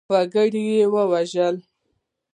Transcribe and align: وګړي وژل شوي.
وګړي 0.11 0.63
وژل 1.11 1.27
شوي. 1.31 1.61